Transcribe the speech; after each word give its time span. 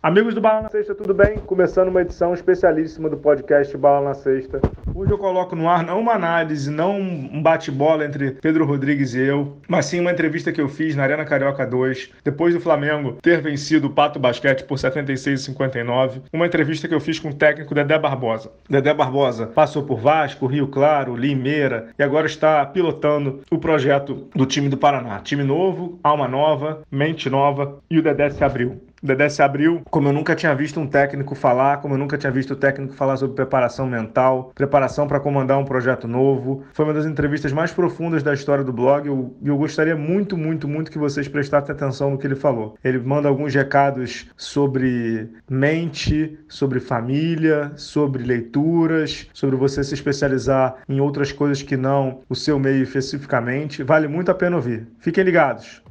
Amigos 0.00 0.32
do 0.32 0.40
Bala 0.40 0.62
na 0.62 0.68
Sexta, 0.68 0.94
tudo 0.94 1.12
bem? 1.12 1.38
Começando 1.38 1.88
uma 1.88 2.02
edição 2.02 2.32
especialíssima 2.32 3.10
do 3.10 3.16
podcast 3.16 3.76
Bala 3.76 4.10
na 4.10 4.14
Sexta. 4.14 4.60
Hoje 4.94 5.10
eu 5.10 5.18
coloco 5.18 5.56
no 5.56 5.68
ar 5.68 5.82
não 5.82 5.98
uma 5.98 6.12
análise, 6.12 6.70
não 6.70 7.00
um 7.00 7.42
bate-bola 7.42 8.04
entre 8.04 8.30
Pedro 8.30 8.64
Rodrigues 8.64 9.14
e 9.14 9.20
eu, 9.20 9.58
mas 9.66 9.86
sim 9.86 9.98
uma 9.98 10.12
entrevista 10.12 10.52
que 10.52 10.60
eu 10.60 10.68
fiz 10.68 10.94
na 10.94 11.02
Arena 11.02 11.24
Carioca 11.24 11.66
2, 11.66 12.12
depois 12.22 12.54
do 12.54 12.60
Flamengo 12.60 13.14
ter 13.20 13.40
vencido 13.40 13.88
o 13.88 13.90
Pato 13.90 14.20
Basquete 14.20 14.62
por 14.62 14.78
76 14.78 15.40
e 15.40 15.44
59. 15.46 16.22
Uma 16.32 16.46
entrevista 16.46 16.86
que 16.86 16.94
eu 16.94 17.00
fiz 17.00 17.18
com 17.18 17.30
o 17.30 17.34
técnico 17.34 17.74
Dedé 17.74 17.98
Barbosa. 17.98 18.52
Dedé 18.70 18.94
Barbosa 18.94 19.48
passou 19.48 19.82
por 19.82 19.98
Vasco, 19.98 20.46
Rio 20.46 20.68
Claro, 20.68 21.16
Limeira 21.16 21.88
e 21.98 22.04
agora 22.04 22.28
está 22.28 22.64
pilotando 22.66 23.40
o 23.50 23.58
projeto 23.58 24.28
do 24.32 24.46
time 24.46 24.68
do 24.68 24.76
Paraná. 24.76 25.18
Time 25.18 25.42
novo, 25.42 25.98
alma 26.04 26.28
nova, 26.28 26.82
mente 26.88 27.28
nova 27.28 27.80
e 27.90 27.98
o 27.98 28.02
Dedé 28.02 28.30
se 28.30 28.44
abriu. 28.44 28.80
Dedé 29.02 29.28
se 29.28 29.42
abriu, 29.42 29.82
como 29.90 30.08
eu 30.08 30.12
nunca 30.12 30.34
tinha 30.34 30.54
visto 30.54 30.80
um 30.80 30.86
técnico 30.86 31.34
falar, 31.34 31.78
como 31.78 31.94
eu 31.94 31.98
nunca 31.98 32.18
tinha 32.18 32.32
visto 32.32 32.52
o 32.52 32.56
técnico 32.56 32.94
falar 32.94 33.16
sobre 33.16 33.36
preparação 33.36 33.86
mental, 33.86 34.52
preparação 34.54 35.06
para 35.06 35.20
comandar 35.20 35.58
um 35.58 35.64
projeto 35.64 36.08
novo. 36.08 36.64
Foi 36.72 36.84
uma 36.84 36.94
das 36.94 37.06
entrevistas 37.06 37.52
mais 37.52 37.72
profundas 37.72 38.22
da 38.22 38.34
história 38.34 38.64
do 38.64 38.72
blog 38.72 39.06
e 39.06 39.08
eu, 39.08 39.36
eu, 39.44 39.56
gostaria 39.56 39.96
muito, 39.96 40.36
muito, 40.36 40.66
muito 40.66 40.90
que 40.90 40.98
vocês 40.98 41.28
prestassem 41.28 41.74
atenção 41.74 42.10
no 42.10 42.18
que 42.18 42.26
ele 42.26 42.34
falou. 42.34 42.76
Ele 42.82 42.98
manda 42.98 43.28
alguns 43.28 43.54
recados 43.54 44.26
sobre 44.36 45.28
mente, 45.48 46.38
sobre 46.48 46.80
família, 46.80 47.72
sobre 47.76 48.24
leituras, 48.24 49.28
sobre 49.32 49.56
você 49.56 49.84
se 49.84 49.94
especializar 49.94 50.76
em 50.88 51.00
outras 51.00 51.32
coisas 51.32 51.62
que 51.62 51.76
não 51.76 52.20
o 52.28 52.34
seu 52.34 52.58
meio 52.58 52.82
especificamente. 52.82 53.82
Vale 53.82 54.08
muito 54.08 54.30
a 54.30 54.34
pena 54.34 54.56
ouvir. 54.56 54.86
Fiquem 54.98 55.24
ligados. 55.24 55.82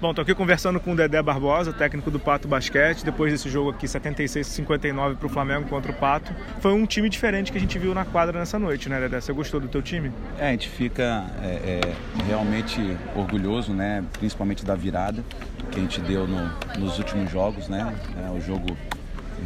Bom, 0.00 0.14
tô 0.14 0.20
aqui 0.20 0.32
conversando 0.32 0.78
com 0.78 0.92
o 0.92 0.96
Dedé 0.96 1.20
Barbosa, 1.20 1.72
técnico 1.72 2.08
do 2.08 2.20
Pato 2.20 2.46
Basquete, 2.46 3.04
depois 3.04 3.32
desse 3.32 3.50
jogo 3.50 3.70
aqui 3.70 3.84
76-59 3.84 5.16
para 5.16 5.26
o 5.26 5.28
Flamengo 5.28 5.68
contra 5.68 5.90
o 5.90 5.94
Pato. 5.94 6.32
Foi 6.60 6.72
um 6.72 6.86
time 6.86 7.08
diferente 7.08 7.50
que 7.50 7.58
a 7.58 7.60
gente 7.60 7.76
viu 7.80 7.92
na 7.92 8.04
quadra 8.04 8.38
nessa 8.38 8.60
noite, 8.60 8.88
né, 8.88 9.00
Dedé? 9.00 9.20
Você 9.20 9.32
gostou 9.32 9.58
do 9.58 9.66
teu 9.66 9.82
time? 9.82 10.12
É, 10.38 10.50
a 10.50 10.52
gente 10.52 10.68
fica 10.68 11.26
é, 11.42 11.80
é, 11.80 12.24
realmente 12.28 12.80
orgulhoso, 13.16 13.72
né, 13.72 14.04
principalmente 14.20 14.64
da 14.64 14.76
virada 14.76 15.24
que 15.72 15.80
a 15.80 15.82
gente 15.82 16.00
deu 16.02 16.28
no, 16.28 16.48
nos 16.78 16.96
últimos 16.98 17.28
jogos, 17.28 17.68
né? 17.68 17.92
É, 18.24 18.30
o 18.30 18.40
jogo 18.40 18.78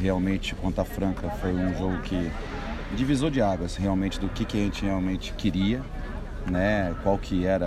realmente 0.02 0.54
contra 0.56 0.82
a 0.82 0.84
Franca 0.84 1.30
foi 1.30 1.54
um 1.54 1.74
jogo 1.78 1.98
que 2.02 2.30
divisor 2.94 3.30
de 3.30 3.40
águas 3.40 3.76
realmente 3.76 4.20
do 4.20 4.28
que, 4.28 4.44
que 4.44 4.58
a 4.58 4.64
gente 4.64 4.84
realmente 4.84 5.32
queria 5.32 5.80
né, 6.50 6.94
qual 7.02 7.18
que 7.18 7.46
era 7.46 7.66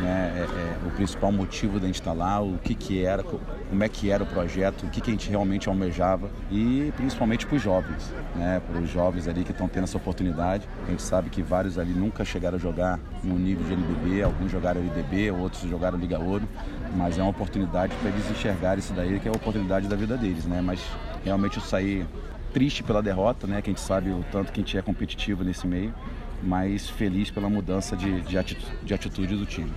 né, 0.00 0.32
é, 0.36 0.40
é, 0.40 0.86
o 0.86 0.90
principal 0.90 1.30
motivo 1.30 1.78
da 1.78 1.86
gente 1.86 2.00
estar 2.00 2.12
lá, 2.12 2.40
o 2.40 2.58
que, 2.58 2.74
que 2.74 3.04
era, 3.04 3.22
como 3.22 3.84
é 3.84 3.88
que 3.88 4.10
era 4.10 4.22
o 4.22 4.26
projeto, 4.26 4.86
o 4.86 4.90
que, 4.90 5.00
que 5.00 5.10
a 5.10 5.12
gente 5.12 5.28
realmente 5.28 5.68
almejava 5.68 6.30
e 6.50 6.92
principalmente 6.96 7.46
para 7.46 7.56
os 7.56 7.62
jovens, 7.62 8.12
né, 8.34 8.60
para 8.66 8.80
os 8.80 8.88
jovens 8.88 9.28
ali 9.28 9.44
que 9.44 9.52
estão 9.52 9.68
tendo 9.68 9.84
essa 9.84 9.96
oportunidade. 9.96 10.66
A 10.86 10.90
gente 10.90 11.02
sabe 11.02 11.30
que 11.30 11.42
vários 11.42 11.78
ali 11.78 11.92
nunca 11.92 12.24
chegaram 12.24 12.56
a 12.56 12.60
jogar 12.60 12.98
no 13.22 13.38
nível 13.38 13.66
de 13.66 13.74
NBB, 13.74 14.22
alguns 14.22 14.50
jogaram 14.50 14.80
LDB, 14.80 15.30
outros 15.30 15.62
jogaram 15.62 15.98
Liga 15.98 16.18
Ouro, 16.18 16.48
mas 16.96 17.18
é 17.18 17.22
uma 17.22 17.30
oportunidade 17.30 17.94
para 17.96 18.08
eles 18.08 18.30
enxergarem 18.30 18.78
isso 18.78 18.92
daí, 18.94 19.20
que 19.20 19.28
é 19.28 19.30
a 19.30 19.34
oportunidade 19.34 19.86
da 19.86 19.96
vida 19.96 20.16
deles, 20.16 20.44
né, 20.46 20.60
mas 20.60 20.80
realmente 21.24 21.58
eu 21.58 21.62
saí 21.62 22.06
triste 22.52 22.82
pela 22.82 23.02
derrota, 23.02 23.46
né, 23.46 23.62
que 23.62 23.70
a 23.70 23.72
gente 23.72 23.80
sabe 23.80 24.10
o 24.10 24.24
tanto 24.32 24.50
que 24.50 24.60
a 24.60 24.62
gente 24.62 24.76
é 24.76 24.82
competitivo 24.82 25.44
nesse 25.44 25.66
meio, 25.66 25.94
mas 26.42 26.88
feliz 26.88 27.30
pela 27.30 27.48
mudança 27.48 27.96
de, 27.96 28.20
de, 28.22 28.38
atitude, 28.38 28.72
de 28.82 28.94
atitude 28.94 29.36
do 29.36 29.46
time. 29.46 29.70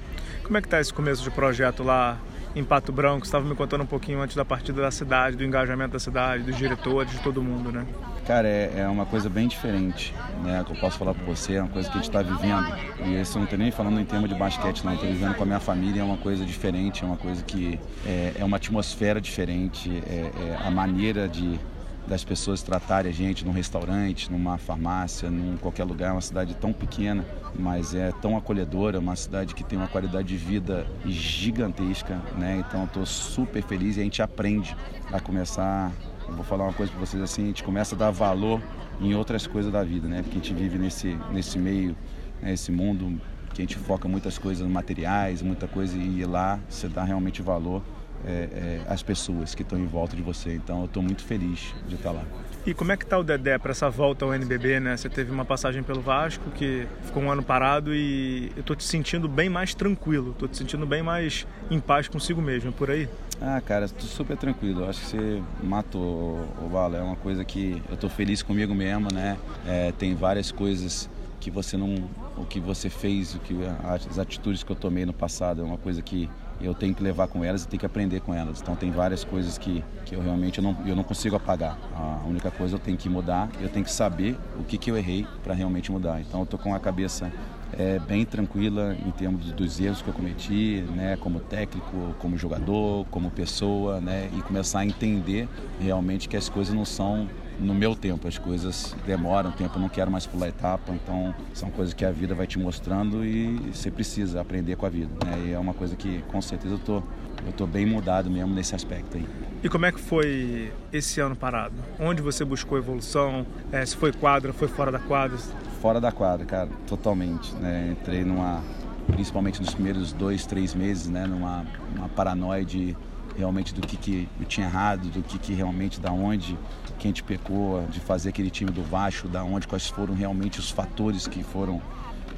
Como 0.44 0.57
é 0.57 0.62
que 0.62 0.68
está 0.68 0.79
esse 0.79 0.94
começo 0.94 1.24
de 1.24 1.31
projeto 1.31 1.84
lá 1.84 2.18
em 2.56 2.63
Pato 2.63 2.91
Branco? 2.91 3.22
Você 3.22 3.29
estava 3.29 3.46
me 3.46 3.56
contando 3.56 3.81
um 3.81 3.88
pouquinho 3.88 4.22
antes 4.22 4.35
da 4.35 4.44
partida 4.44 4.81
da 4.81 4.91
cidade, 4.91 5.38
do 5.38 5.44
engajamento 5.44 5.94
da 5.94 6.00
cidade, 6.00 6.44
dos 6.44 6.57
diretores, 6.57 7.12
de 7.12 7.19
todo 7.19 7.41
mundo, 7.41 7.72
né? 7.72 7.85
Cara, 8.25 8.47
é, 8.47 8.79
é 8.79 8.88
uma 8.88 9.06
coisa 9.06 9.29
bem 9.29 9.47
diferente, 9.47 10.13
né? 10.44 10.63
Que 10.66 10.72
eu 10.72 10.78
posso 10.78 10.97
falar 10.97 11.13
para 11.13 11.25
você, 11.25 11.56
é 11.56 11.62
uma 11.62 11.69
coisa 11.69 11.90
que 11.90 11.97
a 11.97 12.01
gente 12.01 12.09
está 12.09 12.22
vivendo. 12.22 12.74
E 13.06 13.22
isso 13.22 13.38
não 13.38 13.45
estou 13.45 13.59
nem 13.59 13.72
falando 13.72 14.00
em 14.00 14.06
termos 14.06 14.30
de 14.30 14.35
basquete, 14.35 14.84
não. 14.85 14.94
Estou 14.94 15.09
vivendo 15.09 15.35
com 15.35 15.44
a 15.44 15.45
minha 15.45 15.59
família, 15.59 16.01
é 16.01 16.03
uma 16.03 16.18
coisa 16.18 16.45
diferente, 16.45 17.03
é 17.03 17.07
uma 17.07 17.18
coisa 17.18 17.44
que 17.44 17.80
é, 18.06 18.34
é 18.40 18.44
uma 18.44 18.57
atmosfera 18.57 19.19
diferente, 19.19 19.90
é, 20.07 20.31
é 20.51 20.57
a 20.66 20.72
maneira 20.72 21.28
de 21.28 21.59
das 22.08 22.24
pessoas 22.24 22.62
tratarem 22.62 23.09
a 23.09 23.14
gente 23.14 23.46
num 23.46 23.52
restaurante, 23.52 24.31
numa 24.31 24.58
farmácia, 24.58 25.30
num 25.30 25.58
qualquer 25.58 25.84
lugar. 25.84 26.09
É 26.09 26.12
uma 26.12 26.22
cidade 26.22 26.53
tão 26.56 26.74
pequena, 26.74 27.25
mas 27.58 27.94
é 27.96 28.12
tão 28.22 28.36
acolhedora, 28.36 29.00
uma 29.00 29.16
cidade 29.16 29.56
que 29.56 29.64
tem 29.64 29.78
uma 29.78 29.88
qualidade 29.88 30.28
de 30.28 30.38
vida 30.38 30.86
gigantesca, 31.06 32.22
né? 32.38 32.63
Então 32.68 32.81
eu 32.81 32.86
estou 32.86 33.06
super 33.06 33.63
feliz 33.63 33.97
e 33.97 34.02
a 34.02 34.03
gente 34.03 34.22
aprende 34.22 34.75
a 35.12 35.19
começar. 35.19 35.92
Eu 36.28 36.36
vou 36.36 36.44
falar 36.44 36.66
uma 36.66 36.74
coisa 36.74 36.92
para 36.92 37.00
vocês 37.00 37.22
assim, 37.22 37.44
a 37.44 37.47
gente 37.47 37.63
começa 37.63 37.96
a 37.96 37.97
dar 37.97 38.12
valor 38.12 38.62
em 39.00 39.16
outras 39.16 39.47
coisas 39.47 39.72
da 39.72 39.84
vida, 39.84 40.08
né? 40.08 40.22
Porque 40.22 40.38
a 40.38 40.42
gente 40.42 40.53
vive 40.53 40.78
nesse 40.78 41.18
nesse 41.31 41.58
meio, 41.58 41.96
né? 42.42 42.53
esse 42.53 42.72
mundo 42.72 43.19
que 43.53 43.62
a 43.62 43.63
gente 43.63 43.78
foca 43.78 44.08
muitas 44.08 44.38
coisas 44.38 44.68
materiais, 44.68 45.42
muita 45.42 45.68
coisa 45.68 45.96
e 45.97 46.25
lá 46.25 46.59
você 46.68 46.88
dá 46.88 47.03
realmente 47.03 47.42
valor 47.42 47.84
é, 48.26 48.30
é, 48.30 48.82
as 48.88 49.04
pessoas 49.04 49.54
que 49.56 49.62
estão 49.62 49.78
em 49.78 49.86
volta 49.86 50.16
de 50.16 50.22
você. 50.22 50.54
Então 50.54 50.80
eu 50.80 50.86
estou 50.86 51.04
muito 51.04 51.24
feliz 51.24 51.74
de 51.88 51.96
estar 51.96 52.12
lá. 52.12 52.24
E 52.66 52.74
como 52.74 52.94
é 52.94 52.98
que 52.98 53.04
está 53.04 53.18
o 53.18 53.24
Dedé 53.24 53.58
para 53.58 53.72
essa 53.72 53.90
volta 53.90 54.24
ao 54.24 54.34
NBB, 54.34 54.80
né? 54.80 54.96
Você 54.96 55.10
teve 55.10 55.32
uma 55.32 55.44
passagem 55.44 55.84
pelo 55.84 56.00
Vasco 56.00 56.50
que 56.52 56.88
ficou 57.04 57.24
um 57.24 57.30
ano 57.30 57.44
parado 57.44 57.94
e 57.94 58.52
eu 58.56 58.62
estou 58.62 58.76
te 58.76 58.86
sentindo 58.86 59.28
bem 59.28 59.50
mais 59.50 59.76
tranquilo, 59.76 60.32
estou 60.32 60.48
te 60.48 60.58
sentindo 60.58 60.86
bem 60.86 61.04
mais 61.04 61.46
em 61.70 61.80
paz 61.80 62.08
consigo 62.08 62.42
mesmo, 62.42 62.70
é 62.70 62.72
por 62.72 62.90
aí? 62.90 63.10
Ah, 63.42 63.60
cara, 63.60 63.86
estou 63.86 64.08
super 64.08 64.38
tranquilo. 64.38 64.82
Eu 64.84 64.90
acho 64.90 65.02
que 65.02 65.08
você 65.08 65.44
matou 65.62 66.48
o. 66.62 66.96
É 66.96 67.02
uma 67.02 67.18
coisa 67.18 67.44
que 67.44 67.82
eu 67.90 67.96
estou 67.96 68.10
feliz 68.10 68.42
comigo 68.42 68.74
mesmo, 68.74 69.10
né? 69.14 69.38
É, 69.68 69.92
tem 69.92 70.16
várias 70.16 70.52
coisas 70.52 71.10
que 71.42 71.52
você 71.52 71.76
não, 71.76 72.10
o 72.38 72.46
que 72.46 72.60
você 72.60 72.90
fez, 72.90 73.36
o 73.36 73.40
que 73.40 73.56
as 73.84 74.18
atitudes 74.18 74.64
que 74.64 74.72
eu 74.72 74.76
tomei 74.76 75.06
no 75.06 75.14
passado 75.14 75.62
é 75.62 75.64
uma 75.64 75.78
coisa 75.78 76.02
que 76.02 76.30
eu 76.62 76.74
tenho 76.74 76.94
que 76.96 77.04
levar 77.04 77.28
com 77.28 77.44
elas 77.44 77.64
e 77.64 77.68
tenho 77.68 77.80
que 77.80 77.86
aprender 77.86 78.22
com 78.22 78.34
elas. 78.34 78.62
Então 78.62 78.76
tem 78.76 78.92
várias 78.92 79.24
coisas 79.24 79.58
que, 79.58 79.84
que 80.06 80.16
eu 80.16 80.22
realmente 80.22 80.62
não, 80.62 80.76
eu 80.86 80.96
não 80.96 81.04
consigo 81.04 81.36
apagar. 81.36 81.78
A 81.94 82.26
única 82.28 82.50
coisa 82.50 82.76
eu 82.76 82.80
tenho 82.80 82.98
que 82.98 83.10
mudar, 83.10 83.50
eu 83.60 83.70
tenho 83.70 83.86
que 83.86 83.92
saber 83.92 84.38
o 84.60 84.64
que, 84.64 84.78
que 84.78 84.90
eu 84.90 84.98
errei 84.98 85.28
para 85.44 85.54
realmente 85.54 85.92
mudar. 85.92 86.22
Então 86.22 86.42
eu 86.42 86.46
tô 86.46 86.58
com 86.58 86.74
a 86.74 86.80
cabeça 86.80 87.32
é, 87.78 88.00
bem 88.00 88.24
tranquila 88.24 88.96
em 89.06 89.12
termos 89.12 89.52
dos 89.52 89.80
erros 89.80 90.02
que 90.02 90.08
eu 90.08 90.14
cometi, 90.14 90.84
né, 90.96 91.18
como 91.18 91.40
técnico, 91.40 92.16
como 92.20 92.38
jogador, 92.38 93.06
como 93.10 93.32
pessoa, 93.32 94.00
né, 94.00 94.30
e 94.38 94.42
começar 94.42 94.80
a 94.80 94.86
entender 94.86 95.48
realmente 95.80 96.30
que 96.30 96.38
as 96.38 96.50
coisas 96.50 96.74
não 96.74 96.86
são 96.86 97.28
no 97.59 97.74
meu 97.74 97.96
tempo. 97.96 98.28
As 98.28 98.38
coisas 98.38 98.96
demoram 99.06 99.52
tempo, 99.52 99.78
eu 99.78 99.81
não 99.81 99.90
quero 99.90 100.12
mais 100.12 100.25
pular 100.25 100.47
etapa, 100.47 100.91
então 100.94 101.34
são 101.53 101.69
coisas 101.69 101.94
que 101.94 102.06
a 102.06 102.12
vida 102.12 102.34
vai 102.34 102.47
te 102.47 102.59
mostrando 102.59 103.25
e 103.25 103.72
você 103.74 103.91
precisa 103.91 104.41
aprender 104.41 104.75
com 104.75 104.86
a 104.86 104.90
vida. 104.90 105.09
Né? 105.25 105.47
E 105.47 105.52
é 105.53 105.59
uma 105.59 105.74
coisa 105.74 105.96
que 105.96 106.24
com 106.31 106.42
certeza 106.42 106.75
eu 106.75 106.80
tô, 106.80 107.03
eu 107.46 107.53
tô 107.56 107.66
bem 107.66 107.86
mudado 107.86 108.30
mesmo 108.30 108.53
nesse 108.53 108.75
aspecto 108.75 109.18
aí. 109.18 109.25
E 109.63 109.69
como 109.69 109.86
é 109.86 109.92
que 109.92 110.00
foi 110.00 110.74
esse 110.92 111.22
ano 111.22 111.36
parado? 111.36 111.75
Onde 112.00 112.22
você 112.22 112.44
buscou 112.44 112.78
evolução? 112.78 113.46
É, 113.72 113.86
se 113.86 113.96
foi 113.96 114.12
quadra, 114.12 114.52
foi 114.52 114.68
fora 114.68 114.92
da 114.92 115.00
quadra? 115.00 115.38
Fora 115.81 116.02
da 116.02 116.12
quadra, 116.12 116.46
cara, 116.46 116.69
totalmente. 116.88 117.53
Né? 117.56 117.90
Entrei 117.92 118.24
numa, 118.24 118.62
principalmente 119.07 119.62
nos 119.62 119.74
primeiros 119.74 120.12
dois, 120.12 120.45
três 120.45 120.74
meses, 120.74 121.07
né? 121.07 121.25
numa 121.25 121.66
uma 121.95 122.10
paranoia 122.10 122.66
de 122.66 122.95
realmente 123.38 123.74
do 123.74 123.85
que, 123.85 123.97
que 123.97 124.30
eu 124.39 124.45
tinha 124.45 124.68
errado, 124.68 125.09
do 125.09 125.21
que, 125.24 125.38
que 125.38 125.53
realmente, 125.53 126.00
da 126.00 126.12
onde 126.12 126.57
que 126.97 127.07
a 127.07 127.09
gente 127.09 127.24
pecou, 127.24 127.85
de 127.89 128.00
fazer 128.00 128.30
aquele 128.30 128.50
time 128.50 128.71
do 128.71 128.83
Vasco, 128.83 129.27
da 129.27 129.44
onde, 129.44 129.68
quais 129.68 129.88
foram 129.88 130.13
realmente 130.13 130.59
os 130.59 130.69
fatores 130.69 131.27
que 131.27 131.44
foram 131.44 131.81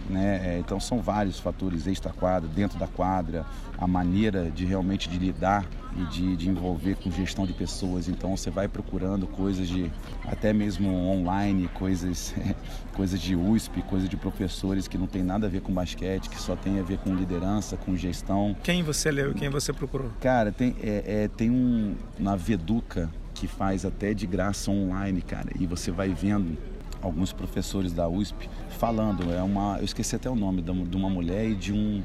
né? 0.10 0.56
É, 0.56 0.60
então 0.60 0.80
são 0.80 1.02
vários 1.02 1.40
fatores 1.40 1.88
extra-quadra, 1.88 2.50
dentro 2.50 2.78
da 2.78 2.88
quadra, 2.88 3.46
a 3.78 3.88
maneira 3.88 4.50
de 4.50 4.66
realmente 4.66 5.10
de 5.10 5.18
lidar 5.18 5.66
e 5.98 6.06
de, 6.06 6.36
de 6.36 6.50
envolver 6.50 6.96
com 6.96 7.10
gestão 7.12 7.46
de 7.46 7.54
pessoas. 7.54 8.08
Então 8.08 8.36
você 8.36 8.50
vai 8.50 8.68
procurando 8.68 9.28
coisas 9.28 9.68
de 9.68 9.92
até 10.26 10.54
mesmo 10.54 10.90
online, 10.90 11.70
coisas, 11.74 12.34
coisas 12.94 13.20
de 13.20 13.36
USP, 13.36 13.82
coisas 13.84 14.10
de 14.10 14.18
professores 14.18 14.88
que 14.88 14.98
não 14.98 15.08
tem 15.08 15.24
nada 15.24 15.48
a 15.48 15.50
ver 15.50 15.62
com 15.62 15.74
basquete, 15.74 16.30
que 16.30 16.40
só 16.40 16.56
tem 16.56 16.80
a 16.80 16.84
ver 16.84 16.98
com 17.00 17.14
liderança, 17.16 17.78
com 17.78 17.96
gestão. 17.96 18.56
Quem 18.64 18.84
você 18.84 19.12
leu? 19.12 19.34
Quem 19.34 19.50
você 19.50 19.72
procurou? 19.72 20.12
Cara, 20.20 20.52
tem, 20.52 20.76
é, 20.82 21.24
é, 21.24 21.28
tem 21.28 21.50
um 21.50 21.96
na 22.20 22.36
Veduca 22.36 23.10
que 23.34 23.48
faz 23.48 23.86
até 23.86 24.14
de 24.14 24.26
graça 24.26 24.72
online, 24.72 25.22
cara, 25.22 25.50
e 25.60 25.66
você 25.66 25.92
vai 25.92 26.10
vendo 26.10 26.58
alguns 27.02 27.32
professores 27.32 27.94
da 27.94 28.08
USP 28.08 28.50
falando. 28.78 29.32
É 29.32 29.42
uma, 29.42 29.78
eu 29.78 29.86
esqueci 29.86 30.16
até 30.16 30.30
o 30.30 30.36
nome 30.36 30.62
de 30.62 30.96
uma 30.96 31.10
mulher 31.10 31.46
e 31.46 31.56
de 31.56 31.74
um, 31.74 32.04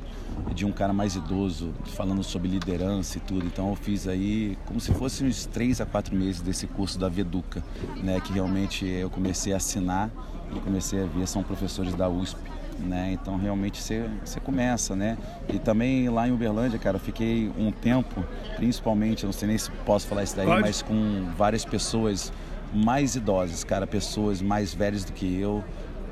de 0.54 0.64
um 0.64 0.72
cara 0.72 0.92
mais 0.92 1.16
idoso 1.16 1.72
falando 1.84 2.22
sobre 2.22 2.48
liderança 2.48 3.19
e 3.19 3.20
tudo. 3.20 3.46
Então 3.46 3.70
eu 3.70 3.76
fiz 3.76 4.06
aí 4.06 4.56
como 4.66 4.81
se 4.81 4.92
fosse 4.92 5.25
uns 5.25 5.46
três 5.46 5.81
a 5.81 5.87
quatro 5.87 6.14
meses 6.14 6.40
desse 6.40 6.66
curso 6.66 6.98
da 6.98 7.08
Veduca, 7.08 7.62
né? 8.02 8.20
Que 8.20 8.32
realmente 8.32 8.87
eu 8.87 9.10
comecei 9.10 9.52
a 9.52 9.56
assinar 9.56 10.10
e 10.54 10.60
comecei 10.60 11.02
a 11.02 11.06
ver 11.06 11.26
são 11.26 11.42
professores 11.42 11.94
da 11.94 12.08
USP. 12.08 12.38
Né? 12.78 13.12
Então 13.12 13.37
realmente 13.37 13.82
você, 13.82 14.08
você 14.25 14.40
começa, 14.40 14.96
né? 14.96 15.19
E 15.52 15.58
também 15.58 16.08
lá 16.08 16.26
em 16.26 16.32
Uberlândia, 16.32 16.78
cara, 16.78 16.98
fiquei 16.98 17.52
um 17.58 17.70
tempo, 17.70 18.25
principalmente, 18.56 19.26
não 19.26 19.34
sei 19.34 19.48
nem 19.48 19.58
se 19.58 19.70
posso 19.84 20.06
falar 20.06 20.22
isso 20.22 20.34
daí, 20.34 20.46
Pode. 20.46 20.62
mas 20.62 20.81
com 20.81 21.28
várias 21.37 21.62
pessoas 21.62 22.32
mais 22.72 23.17
idosas, 23.17 23.64
cara, 23.64 23.87
pessoas 23.87 24.40
mais 24.40 24.72
velhas 24.75 25.05
do 25.05 25.12
que 25.12 25.40
eu, 25.40 25.64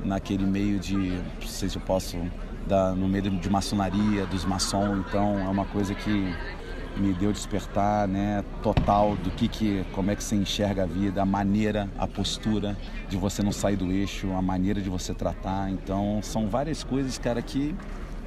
naquele 0.04 0.44
meio 0.44 0.78
de, 0.78 0.96
não 0.96 1.46
sei 1.46 1.68
se 1.68 1.76
eu 1.76 1.82
posso, 1.82 2.16
no 2.96 3.08
meio 3.08 3.30
de 3.30 3.50
maçonaria, 3.50 4.26
dos 4.26 4.44
maçons, 4.44 5.04
então 5.08 5.38
é 5.38 5.48
uma 5.48 5.64
coisa 5.64 5.94
que 5.94 6.34
me 6.96 7.12
deu 7.14 7.32
despertar, 7.32 8.08
né, 8.08 8.44
total 8.62 9.16
do 9.16 9.30
que 9.30 9.46
que, 9.46 9.84
como 9.92 10.10
é 10.10 10.16
que 10.16 10.22
você 10.22 10.34
enxerga 10.34 10.82
a 10.82 10.86
vida, 10.86 11.22
a 11.22 11.26
maneira, 11.26 11.88
a 11.96 12.06
postura 12.06 12.76
de 13.08 13.16
você 13.16 13.42
não 13.42 13.52
sair 13.52 13.76
do 13.76 13.90
eixo, 13.92 14.32
a 14.32 14.42
maneira 14.42 14.80
de 14.80 14.90
você 14.90 15.14
tratar, 15.14 15.70
então 15.70 16.20
são 16.22 16.48
várias 16.48 16.82
coisas, 16.82 17.16
cara, 17.16 17.40
que 17.40 17.74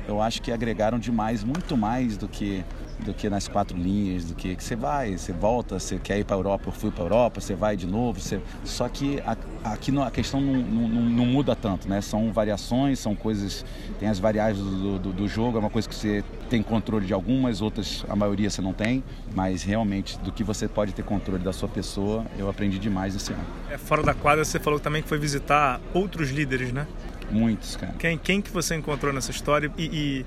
eu 0.07 0.21
acho 0.21 0.41
que 0.41 0.51
agregaram 0.51 0.97
demais, 0.97 1.43
muito 1.43 1.75
mais 1.77 2.17
do 2.17 2.27
que 2.27 2.63
do 3.03 3.13
que 3.13 3.29
nas 3.29 3.47
quatro 3.47 3.77
linhas, 3.77 4.25
do 4.25 4.35
que, 4.35 4.55
que 4.55 4.63
você 4.63 4.75
vai, 4.75 5.17
você 5.17 5.33
volta, 5.33 5.79
você 5.79 5.97
quer 5.97 6.19
ir 6.19 6.23
para 6.23 6.35
a 6.35 6.39
Europa, 6.39 6.65
eu 6.67 6.71
fui 6.71 6.91
para 6.91 7.03
a 7.03 7.05
Europa, 7.05 7.41
você 7.41 7.55
vai 7.55 7.75
de 7.75 7.87
novo, 7.87 8.19
você... 8.19 8.39
só 8.63 8.87
que 8.87 9.19
a, 9.21 9.35
aqui 9.63 9.91
a 9.99 10.11
questão 10.11 10.39
não, 10.39 10.53
não, 10.61 10.87
não, 10.87 11.25
muda 11.25 11.55
tanto, 11.55 11.87
né? 11.87 12.01
São 12.01 12.31
variações, 12.31 12.99
são 12.99 13.15
coisas, 13.15 13.65
tem 13.99 14.07
as 14.07 14.19
variáveis 14.19 14.57
do, 14.57 14.99
do, 14.99 15.13
do, 15.13 15.27
jogo, 15.27 15.57
é 15.57 15.59
uma 15.59 15.69
coisa 15.69 15.87
que 15.89 15.95
você 15.95 16.23
tem 16.49 16.61
controle 16.61 17.05
de 17.05 17.13
algumas, 17.13 17.61
outras 17.61 18.05
a 18.07 18.15
maioria 18.15 18.49
você 18.49 18.61
não 18.61 18.73
tem, 18.73 19.03
mas 19.33 19.63
realmente 19.63 20.19
do 20.19 20.31
que 20.31 20.43
você 20.43 20.67
pode 20.67 20.93
ter 20.93 21.03
controle 21.03 21.43
da 21.43 21.53
sua 21.53 21.69
pessoa, 21.69 22.25
eu 22.37 22.49
aprendi 22.49 22.77
demais 22.77 23.15
esse 23.15 23.33
ano. 23.33 23.43
É, 23.69 23.77
fora 23.77 24.03
da 24.03 24.13
quadra 24.13 24.45
você 24.45 24.59
falou 24.59 24.79
também 24.79 25.01
que 25.01 25.09
foi 25.09 25.17
visitar 25.17 25.81
outros 25.93 26.29
líderes, 26.29 26.71
né? 26.71 26.87
Muitos, 27.31 27.77
cara. 27.77 27.93
Quem, 27.97 28.17
quem 28.17 28.41
que 28.41 28.51
você 28.51 28.75
encontrou 28.75 29.13
nessa 29.13 29.31
história 29.31 29.71
e, 29.77 29.85
e 29.85 30.25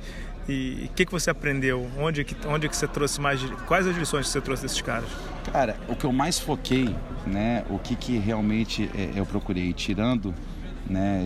e 0.49 0.89
o 0.91 0.95
que, 0.95 1.07
que 1.07 1.13
você 1.13 1.31
aprendeu? 1.31 1.89
Onde 1.99 2.25
que, 2.25 2.37
onde 2.47 2.69
que 2.69 2.77
você 2.77 2.87
trouxe 2.87 3.21
mais? 3.21 3.41
Quais 3.67 3.87
as 3.87 3.97
lições 3.97 4.27
que 4.27 4.33
você 4.33 4.41
trouxe 4.41 4.63
desses 4.63 4.81
caras? 4.81 5.09
Cara, 5.53 5.77
o 5.89 5.97
que 5.97 6.05
eu 6.05 6.13
mais 6.13 6.39
foquei, 6.39 6.95
né? 7.27 7.65
O 7.71 7.79
que, 7.79 7.97
que 7.97 8.19
realmente 8.19 8.91
é, 8.95 9.11
eu 9.15 9.25
procurei, 9.25 9.73
tirando 9.73 10.35
né, 10.89 11.25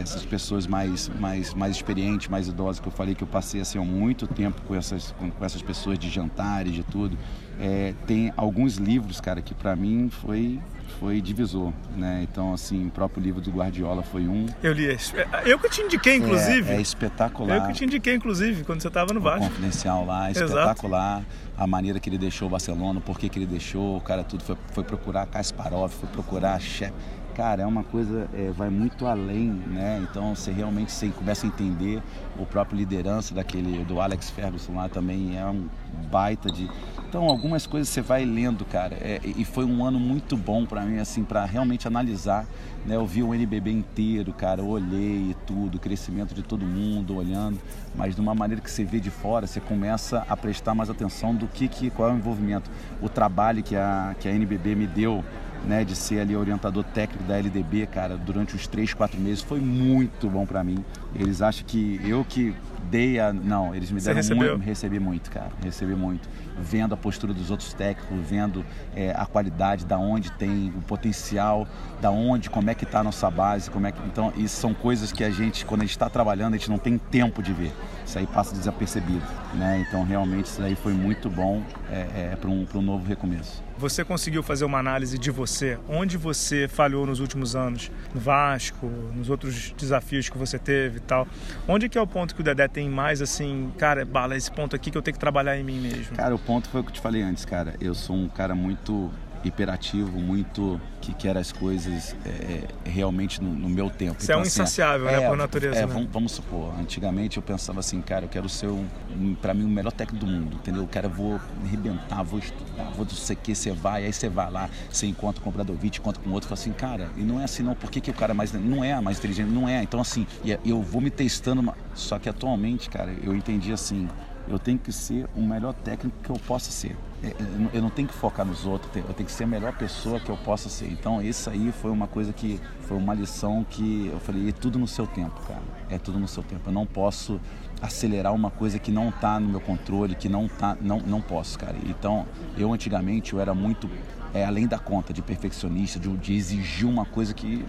essas 0.00 0.24
pessoas 0.24 0.66
mais, 0.66 1.08
mais, 1.20 1.52
mais 1.52 1.76
experientes, 1.76 2.28
mais 2.28 2.48
idosas, 2.48 2.80
que 2.80 2.88
eu 2.88 2.92
falei 2.92 3.14
que 3.14 3.22
eu 3.22 3.28
passei 3.28 3.60
assim, 3.60 3.78
muito 3.78 4.26
tempo 4.26 4.62
com 4.62 4.74
essas, 4.74 5.12
com 5.12 5.44
essas 5.44 5.60
pessoas 5.60 5.98
de 5.98 6.08
jantares, 6.08 6.72
de 6.72 6.82
tudo. 6.82 7.16
É, 7.60 7.94
tem 8.06 8.32
alguns 8.36 8.76
livros, 8.76 9.20
cara, 9.20 9.42
que 9.42 9.54
para 9.54 9.76
mim 9.76 10.08
foi 10.10 10.58
foi 10.98 11.20
divisor, 11.20 11.72
né? 11.96 12.20
Então, 12.22 12.52
assim, 12.52 12.86
o 12.86 12.90
próprio 12.90 13.22
livro 13.22 13.40
do 13.40 13.50
Guardiola 13.50 14.02
foi 14.02 14.26
um. 14.26 14.46
Eu 14.62 14.72
li 14.72 14.84
esse. 14.84 15.12
Eu 15.44 15.58
que 15.58 15.68
te 15.68 15.82
indiquei, 15.82 16.16
inclusive. 16.16 16.70
É, 16.70 16.76
é 16.76 16.80
espetacular. 16.80 17.56
Eu 17.56 17.66
que 17.66 17.72
te 17.74 17.84
indiquei, 17.84 18.14
inclusive, 18.14 18.64
quando 18.64 18.80
você 18.80 18.88
estava 18.88 19.12
no 19.12 19.20
Vasco. 19.20 19.48
Confidencial 19.48 20.04
lá, 20.04 20.28
é 20.28 20.32
espetacular. 20.32 21.22
A 21.56 21.66
maneira 21.66 21.98
que 21.98 22.08
ele 22.08 22.18
deixou 22.18 22.48
o 22.48 22.50
Barcelona, 22.50 23.00
por 23.00 23.18
que 23.18 23.30
ele 23.36 23.46
deixou, 23.46 23.96
o 23.96 24.00
cara 24.00 24.22
tudo 24.22 24.44
foi, 24.44 24.56
foi 24.72 24.84
procurar 24.84 25.26
Kasparov, 25.26 25.90
foi 25.90 26.08
procurar 26.08 26.60
chefe 26.60 26.92
cara, 27.36 27.62
é 27.62 27.66
uma 27.66 27.84
coisa, 27.84 28.26
é, 28.32 28.50
vai 28.50 28.70
muito 28.70 29.06
além, 29.06 29.50
né? 29.50 30.02
Então 30.02 30.34
você 30.34 30.50
realmente 30.50 30.90
você 30.90 31.08
começa 31.08 31.46
a 31.46 31.48
entender 31.48 32.02
o 32.38 32.46
próprio 32.46 32.78
liderança 32.78 33.34
daquele, 33.34 33.84
do 33.84 34.00
Alex 34.00 34.30
Ferguson 34.30 34.74
lá 34.74 34.88
também 34.88 35.38
é 35.38 35.44
um 35.44 35.68
baita 36.10 36.50
de. 36.50 36.66
Então 37.06 37.24
algumas 37.24 37.66
coisas 37.66 37.90
você 37.90 38.00
vai 38.00 38.24
lendo, 38.24 38.64
cara, 38.64 38.96
é, 38.96 39.20
e 39.22 39.44
foi 39.44 39.66
um 39.66 39.84
ano 39.84 40.00
muito 40.00 40.34
bom 40.34 40.64
para 40.64 40.80
mim, 40.80 40.98
assim, 40.98 41.24
para 41.24 41.44
realmente 41.44 41.86
analisar, 41.86 42.46
né? 42.86 42.96
Eu 42.96 43.04
vi 43.04 43.22
o 43.22 43.34
NBB 43.34 43.70
inteiro, 43.70 44.32
cara, 44.32 44.62
eu 44.62 44.68
olhei 44.68 45.30
e 45.30 45.36
tudo, 45.46 45.74
o 45.74 45.78
crescimento 45.78 46.34
de 46.34 46.42
todo 46.42 46.64
mundo, 46.64 47.16
olhando, 47.16 47.58
mas 47.94 48.14
de 48.14 48.20
uma 48.22 48.34
maneira 48.34 48.62
que 48.62 48.70
você 48.70 48.82
vê 48.82 48.98
de 48.98 49.10
fora, 49.10 49.46
você 49.46 49.60
começa 49.60 50.24
a 50.26 50.34
prestar 50.38 50.74
mais 50.74 50.88
atenção 50.88 51.34
do 51.34 51.46
que, 51.46 51.68
que 51.68 51.90
qual 51.90 52.08
é 52.08 52.12
o 52.14 52.16
envolvimento, 52.16 52.70
o 53.02 53.10
trabalho 53.10 53.62
que 53.62 53.76
a, 53.76 54.16
que 54.18 54.26
a 54.26 54.32
NBB 54.32 54.74
me 54.74 54.86
deu 54.86 55.22
né, 55.64 55.84
de 55.84 55.96
ser 55.96 56.20
ali 56.20 56.36
orientador 56.36 56.84
técnico 56.84 57.24
da 57.24 57.36
LDB, 57.36 57.86
cara, 57.86 58.16
durante 58.16 58.54
os 58.54 58.66
três, 58.66 58.92
quatro 58.94 59.20
meses, 59.20 59.42
foi 59.42 59.60
muito 59.60 60.28
bom 60.28 60.46
para 60.46 60.62
mim. 60.62 60.84
Eles 61.14 61.42
acham 61.42 61.64
que 61.66 62.00
eu 62.04 62.24
que 62.24 62.54
dei 62.90 63.18
a. 63.18 63.32
Não, 63.32 63.74
eles 63.74 63.90
me 63.90 64.00
deram 64.00 64.20
muito. 64.36 64.56
Recebi 64.56 64.98
muito, 64.98 65.30
cara. 65.30 65.50
Recebi 65.62 65.94
muito. 65.94 66.28
Vendo 66.58 66.94
a 66.94 66.96
postura 66.96 67.34
dos 67.34 67.50
outros 67.50 67.74
técnicos, 67.74 68.16
vendo 68.26 68.64
é, 68.94 69.10
a 69.10 69.26
qualidade, 69.26 69.84
da 69.84 69.98
onde 69.98 70.30
tem 70.32 70.72
o 70.76 70.82
potencial, 70.82 71.66
da 72.00 72.10
onde, 72.10 72.48
como 72.48 72.70
é 72.70 72.74
que 72.74 72.84
está 72.84 73.00
a 73.00 73.04
nossa 73.04 73.30
base, 73.30 73.70
como 73.70 73.86
é 73.86 73.92
que. 73.92 73.98
Então, 74.06 74.32
isso 74.36 74.56
são 74.56 74.72
coisas 74.72 75.12
que 75.12 75.22
a 75.22 75.30
gente, 75.30 75.64
quando 75.64 75.82
a 75.82 75.84
gente 75.84 75.92
está 75.92 76.08
trabalhando, 76.08 76.54
a 76.54 76.56
gente 76.56 76.70
não 76.70 76.78
tem 76.78 76.96
tempo 76.98 77.42
de 77.42 77.52
ver. 77.52 77.72
Isso 78.06 78.18
aí 78.18 78.26
passa 78.26 78.54
desapercebido. 78.54 79.24
Né? 79.54 79.84
Então, 79.86 80.04
realmente, 80.04 80.46
isso 80.46 80.62
aí 80.62 80.74
foi 80.74 80.92
muito 80.92 81.28
bom 81.28 81.62
é, 81.90 82.32
é, 82.32 82.36
para 82.36 82.48
um, 82.48 82.66
um 82.74 82.82
novo 82.82 83.06
recomeço. 83.06 83.65
Você 83.78 84.02
conseguiu 84.02 84.42
fazer 84.42 84.64
uma 84.64 84.78
análise 84.78 85.18
de 85.18 85.30
você? 85.30 85.78
Onde 85.86 86.16
você 86.16 86.66
falhou 86.66 87.04
nos 87.04 87.20
últimos 87.20 87.54
anos? 87.54 87.90
No 88.14 88.20
Vasco, 88.20 88.86
nos 88.86 89.28
outros 89.28 89.74
desafios 89.76 90.30
que 90.30 90.38
você 90.38 90.58
teve 90.58 90.96
e 90.96 91.00
tal? 91.00 91.28
Onde 91.68 91.86
que 91.86 91.98
é 91.98 92.00
o 92.00 92.06
ponto 92.06 92.34
que 92.34 92.40
o 92.40 92.44
Dedé 92.44 92.68
tem 92.68 92.88
mais 92.88 93.20
assim, 93.20 93.70
cara, 93.76 94.02
bala, 94.06 94.34
esse 94.34 94.50
ponto 94.50 94.74
aqui 94.74 94.90
que 94.90 94.96
eu 94.96 95.02
tenho 95.02 95.12
que 95.12 95.20
trabalhar 95.20 95.58
em 95.58 95.62
mim 95.62 95.78
mesmo? 95.78 96.16
Cara, 96.16 96.34
o 96.34 96.38
ponto 96.38 96.70
foi 96.70 96.80
o 96.80 96.84
que 96.84 96.88
eu 96.88 96.94
te 96.94 97.00
falei 97.02 97.20
antes, 97.20 97.44
cara. 97.44 97.74
Eu 97.78 97.94
sou 97.94 98.16
um 98.16 98.28
cara 98.28 98.54
muito 98.54 99.10
hiperativo, 99.48 100.18
muito 100.20 100.80
que 101.00 101.14
quer 101.14 101.36
as 101.36 101.52
coisas 101.52 102.16
é, 102.24 102.64
é, 102.84 102.88
realmente 102.88 103.42
no, 103.42 103.52
no, 103.52 103.68
meu 103.68 103.88
tempo. 103.88 104.20
Você 104.20 104.24
então, 104.24 104.36
é 104.36 104.38
um 104.38 104.42
assim, 104.42 104.62
insaciável, 104.62 105.06
né, 105.06 105.22
é, 105.22 105.28
por 105.28 105.36
natureza. 105.36 105.78
É, 105.78 105.86
né? 105.86 105.92
vamos, 105.92 106.08
vamos, 106.10 106.32
supor, 106.32 106.74
antigamente 106.80 107.36
eu 107.36 107.42
pensava 107.42 107.80
assim, 107.80 108.00
cara, 108.00 108.24
eu 108.24 108.28
quero 108.28 108.48
ser, 108.48 108.66
um, 108.66 109.36
para 109.40 109.54
mim, 109.54 109.64
o 109.64 109.68
melhor 109.68 109.92
técnico 109.92 110.24
do 110.24 110.30
mundo, 110.30 110.56
entendeu? 110.56 110.82
Eu 110.82 110.88
quero, 110.88 111.08
vou 111.08 111.40
arrebentar, 111.64 112.22
vou 112.22 112.38
estudar, 112.38 112.90
vou 112.96 113.04
não 113.04 113.10
sei 113.10 113.36
o 113.36 113.38
que, 113.38 113.54
você 113.54 113.72
vai, 113.72 114.04
aí 114.04 114.12
você 114.12 114.28
vai 114.28 114.50
lá, 114.50 114.68
você 114.90 115.06
encontra 115.06 115.42
com 115.42 115.50
o 115.50 115.52
Bradovic, 115.52 115.98
encontra 115.98 116.22
com 116.22 116.30
outro, 116.30 116.48
fala 116.48 116.60
assim, 116.60 116.72
cara, 116.72 117.08
e 117.16 117.22
não 117.22 117.40
é 117.40 117.44
assim 117.44 117.62
não, 117.62 117.74
por 117.74 117.90
que, 117.90 118.00
que 118.00 118.10
o 118.10 118.14
cara 118.14 118.34
mais, 118.34 118.52
não 118.52 118.82
é 118.82 119.00
mais 119.00 119.18
inteligente, 119.18 119.48
não 119.48 119.68
é, 119.68 119.82
então 119.82 120.00
assim, 120.00 120.26
eu 120.64 120.82
vou 120.82 121.00
me 121.00 121.10
testando, 121.10 121.72
só 121.94 122.18
que 122.18 122.28
atualmente, 122.28 122.90
cara, 122.90 123.14
eu 123.22 123.34
entendi 123.34 123.72
assim, 123.72 124.08
eu 124.48 124.58
tenho 124.58 124.78
que 124.78 124.92
ser 124.92 125.26
o 125.34 125.40
melhor 125.40 125.72
técnico 125.72 126.16
que 126.22 126.30
eu 126.30 126.36
possa 126.36 126.70
ser. 126.70 126.96
É, 127.22 127.34
eu 127.72 127.80
não 127.82 127.90
tenho 127.90 128.06
que 128.06 128.14
focar 128.14 128.44
nos 128.44 128.66
outros, 128.66 128.94
eu 128.94 129.14
tenho 129.14 129.26
que 129.26 129.32
ser 129.32 129.44
a 129.44 129.46
melhor 129.46 129.72
pessoa 129.72 130.20
que 130.20 130.28
eu 130.28 130.36
possa 130.36 130.68
ser. 130.68 130.86
Então, 130.86 131.22
isso 131.22 131.48
aí 131.48 131.72
foi 131.72 131.90
uma 131.90 132.06
coisa 132.06 132.32
que 132.32 132.60
foi 132.82 132.96
uma 132.96 133.14
lição 133.14 133.64
que 133.68 134.08
eu 134.12 134.20
falei: 134.20 134.48
é 134.48 134.52
tudo 134.52 134.78
no 134.78 134.86
seu 134.86 135.06
tempo, 135.06 135.40
cara. 135.46 135.62
É 135.88 135.98
tudo 135.98 136.18
no 136.18 136.28
seu 136.28 136.42
tempo. 136.42 136.68
Eu 136.68 136.72
não 136.72 136.86
posso 136.86 137.40
acelerar 137.80 138.34
uma 138.34 138.50
coisa 138.50 138.78
que 138.78 138.90
não 138.90 139.08
está 139.08 139.38
no 139.40 139.48
meu 139.48 139.60
controle, 139.60 140.14
que 140.14 140.28
não 140.28 140.48
tá, 140.48 140.76
não, 140.80 140.98
não 141.00 141.20
posso, 141.20 141.58
cara. 141.58 141.76
Então, 141.86 142.26
eu 142.56 142.72
antigamente 142.72 143.32
eu 143.32 143.40
era 143.40 143.54
muito 143.54 143.88
é, 144.32 144.44
além 144.44 144.66
da 144.66 144.78
conta 144.78 145.12
de 145.12 145.22
perfeccionista, 145.22 145.98
de, 145.98 146.14
de 146.16 146.34
exigir 146.34 146.86
uma 146.86 147.04
coisa 147.04 147.32
que 147.32 147.64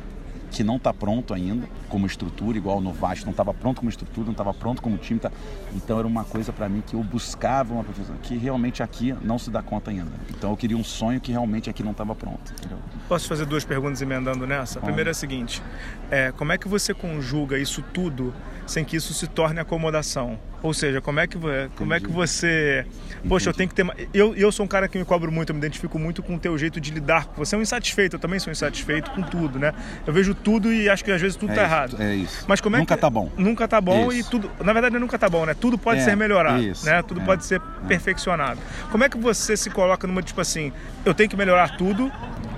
que 0.57 0.63
não 0.63 0.77
está 0.77 0.91
pronto 0.91 1.35
ainda 1.35 1.69
como 1.87 2.07
estrutura, 2.07 2.57
igual 2.57 2.81
no 2.81 2.91
Vasco, 2.91 3.25
não 3.25 3.31
estava 3.31 3.53
pronto 3.53 3.77
como 3.77 3.89
estrutura, 3.91 4.25
não 4.25 4.31
estava 4.31 4.51
pronto 4.55 4.81
como 4.81 4.97
time. 4.97 5.19
Tá... 5.19 5.31
Então 5.75 5.99
era 5.99 6.07
uma 6.07 6.23
coisa 6.23 6.51
para 6.51 6.67
mim 6.67 6.81
que 6.85 6.95
eu 6.95 7.03
buscava 7.03 7.75
uma 7.75 7.83
profissão 7.83 8.15
que 8.23 8.35
realmente 8.35 8.81
aqui 8.81 9.15
não 9.21 9.37
se 9.37 9.51
dá 9.51 9.61
conta 9.61 9.91
ainda. 9.91 10.11
Então 10.31 10.49
eu 10.49 10.57
queria 10.57 10.75
um 10.75 10.83
sonho 10.83 11.21
que 11.21 11.31
realmente 11.31 11.69
aqui 11.69 11.83
não 11.83 11.91
estava 11.91 12.15
pronto. 12.15 12.51
Entendeu? 12.57 12.79
Posso 13.07 13.27
fazer 13.27 13.45
duas 13.45 13.63
perguntas 13.63 14.01
emendando 14.01 14.47
nessa? 14.47 14.79
A 14.79 14.81
primeira 14.81 15.11
é 15.11 15.11
a 15.11 15.13
seguinte: 15.13 15.61
é, 16.09 16.31
como 16.31 16.51
é 16.51 16.57
que 16.57 16.67
você 16.67 16.91
conjuga 16.91 17.59
isso 17.59 17.83
tudo 17.93 18.33
sem 18.65 18.83
que 18.83 18.97
isso 18.97 19.13
se 19.13 19.27
torne 19.27 19.59
acomodação? 19.59 20.39
Ou 20.63 20.73
seja, 20.73 20.99
como 20.99 21.19
é 21.19 21.27
que, 21.27 21.37
como 21.75 21.93
é 21.93 21.99
que 21.99 22.09
você. 22.09 22.83
Poxa, 23.29 23.51
eu 23.51 23.53
tenho 23.53 23.69
que 23.69 23.75
ter. 23.75 23.85
Eu, 24.11 24.35
eu 24.35 24.51
sou 24.51 24.65
um 24.65 24.67
cara 24.67 24.87
que 24.87 24.97
me 24.97 25.05
cobro 25.05 25.31
muito, 25.31 25.51
eu 25.51 25.53
me 25.53 25.59
identifico 25.59 25.99
muito 25.99 26.23
com 26.23 26.35
o 26.35 26.39
teu 26.39 26.57
jeito 26.57 26.81
de 26.81 26.89
lidar. 26.89 27.27
Você 27.37 27.55
é 27.55 27.59
um 27.59 27.61
insatisfeito, 27.61 28.15
eu 28.15 28.19
também 28.19 28.39
sou 28.39 28.51
insatisfeito 28.51 29.11
com 29.11 29.21
tudo, 29.21 29.59
né? 29.59 29.71
Eu 30.05 30.11
vejo 30.11 30.33
tudo 30.33 30.47
e 30.72 30.89
acho 30.89 31.04
que 31.04 31.12
às 31.12 31.22
vezes 31.22 31.36
tudo 31.36 31.51
é 31.51 31.56
tá 31.56 31.63
isso, 31.63 31.74
errado. 31.74 32.01
É 32.01 32.16
isso. 32.16 32.46
Mas 32.48 32.62
como 32.62 32.75
é 32.75 32.80
nunca 32.80 32.96
que... 32.96 33.01
tá 33.01 33.10
bom. 33.10 33.30
Nunca 33.38 33.68
tá 33.68 33.82
bom 33.82 34.12
isso. 34.12 34.27
e 34.27 34.32
tudo. 34.32 34.51
Na 34.63 34.74
verdade, 34.74 34.98
nunca 34.98 35.18
tá 35.18 35.30
bom, 35.30 35.46
né? 35.46 35.54
Tudo 35.54 35.77
pode 35.77 36.00
é, 36.00 36.04
ser 36.04 36.16
melhorado. 36.16 36.62
Isso, 36.62 36.86
né? 36.86 37.01
Tudo 37.04 37.22
é, 37.22 37.25
pode 37.25 37.46
ser 37.46 37.62
é. 37.62 37.88
perfeccionado. 37.88 38.60
Como 38.92 39.04
é 39.04 39.10
que 39.10 39.18
você 39.18 39.58
se 39.58 39.70
coloca 39.70 40.08
numa, 40.08 40.24
tipo 40.24 40.39
assim, 40.39 40.72
eu 41.06 41.13
tenho 41.13 41.30
que 41.30 41.36
melhorar 41.36 41.77
tudo, 41.77 42.12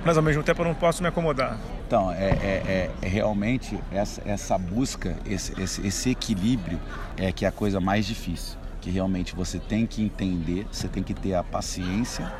mas 0.04 0.16
ao 0.16 0.22
mesmo 0.22 0.42
tempo 0.42 0.62
eu 0.62 0.66
não 0.66 0.74
posso 0.74 1.02
me 1.02 1.08
acomodar? 1.08 1.58
Então, 1.86 2.12
é, 2.12 2.30
é, 2.30 2.90
é 3.02 3.08
realmente 3.08 3.76
essa, 3.90 4.22
essa 4.24 4.56
busca, 4.56 5.16
esse, 5.26 5.60
esse, 5.60 5.86
esse 5.86 6.10
equilíbrio 6.10 6.78
é 7.16 7.32
que 7.32 7.44
é 7.44 7.48
a 7.48 7.52
coisa 7.52 7.80
mais 7.80 8.06
difícil 8.06 8.60
que 8.80 8.90
realmente 8.90 9.34
você 9.34 9.58
tem 9.58 9.86
que 9.86 10.02
entender, 10.02 10.66
você 10.72 10.88
tem 10.88 11.02
que 11.02 11.12
ter 11.12 11.34
a 11.34 11.42
paciência 11.44 12.32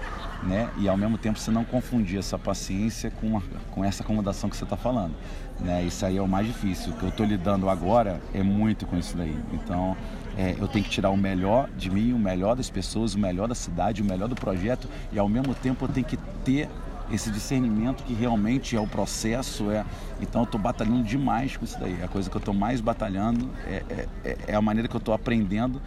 né? 0.43 0.71
E 0.79 0.89
ao 0.89 0.97
mesmo 0.97 1.19
tempo 1.19 1.39
você 1.39 1.51
não 1.51 1.65
confundir 1.65 2.19
essa 2.19 2.39
paciência 2.39 3.11
com, 3.11 3.39
a, 3.39 3.43
com 3.71 3.85
essa 3.85 4.03
acomodação 4.03 4.49
que 4.49 4.57
você 4.57 4.65
está 4.65 4.77
falando, 4.77 5.15
né? 5.59 5.83
Isso 5.83 6.05
aí 6.05 6.17
é 6.17 6.23
o 6.23 6.29
mais 6.29 6.47
difícil. 6.47 6.93
O 6.93 6.97
que 6.97 7.03
eu 7.03 7.09
estou 7.09 7.27
lidando 7.27 7.69
agora 7.69 8.21
é 8.33 8.43
muito 8.43 8.87
com 8.87 8.97
isso 8.97 9.17
daí. 9.17 9.37
Então, 9.53 9.97
é, 10.37 10.55
eu 10.59 10.69
tenho 10.69 10.85
que 10.85 10.91
tirar 10.91 11.11
o 11.11 11.17
melhor 11.17 11.69
de 11.77 11.91
mim, 11.91 12.13
o 12.13 12.19
melhor 12.19 12.57
das 12.57 12.71
pessoas, 12.71 13.15
o 13.15 13.19
melhor 13.19 13.49
da 13.49 13.55
cidade, 13.55 14.01
o 14.01 14.05
melhor 14.05 14.29
do 14.29 14.35
projeto 14.35 14.89
e 15.13 15.19
ao 15.19 15.29
mesmo 15.29 15.55
tempo 15.55 15.85
eu 15.85 15.89
tenho 15.89 16.07
que 16.07 16.17
ter 16.45 16.69
esse 17.13 17.31
discernimento 17.31 18.05
que 18.05 18.15
realmente 18.15 18.77
é 18.77 18.81
o 18.81 18.87
processo, 18.87 19.71
é. 19.71 19.85
Então 20.21 20.43
eu 20.43 20.45
estou 20.45 20.61
batalhando 20.61 21.03
demais 21.03 21.57
com 21.57 21.65
isso 21.65 21.79
daí. 21.79 22.01
A 22.03 22.09
coisa 22.09 22.31
que 22.31 22.37
eu 22.37 22.39
estou 22.39 22.55
mais 22.55 22.81
batalhando 22.81 23.51
é, 23.67 23.83
é, 24.25 24.37
é, 24.47 24.55
a 24.55 24.63
maneira 24.63 24.89
que 24.89 24.95
eu 24.95 24.99
estou 24.99 25.13
aprendendo 25.13 25.83